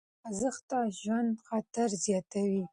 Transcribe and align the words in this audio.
بې 0.03 0.07
خوځښته 0.21 0.79
ژوند 0.99 1.31
خطر 1.47 1.89
زیاتوي. 2.05 2.63